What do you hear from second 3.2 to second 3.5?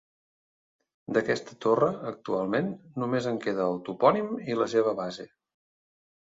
en